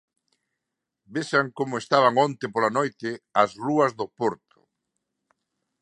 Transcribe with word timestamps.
Vexan 1.13 1.47
como 1.57 1.75
estaban 1.83 2.13
onte 2.25 2.45
pola 2.53 2.71
noite 2.79 3.09
as 3.43 3.49
rúas 3.65 3.91
do 3.99 4.05
Porto. 4.17 4.59